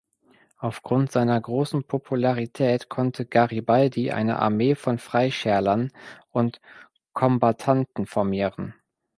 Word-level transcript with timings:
Aufgrund 0.57 1.11
seiner 1.11 1.39
großen 1.39 1.83
Popularität 1.83 2.89
konnte 2.89 3.23
Garibaldi 3.27 4.09
eine 4.11 4.39
Armee 4.39 4.73
von 4.73 4.97
Freischärlern 4.97 5.91
und 6.31 6.59
Kombattanten 7.13 8.07
formieren. 8.07 8.73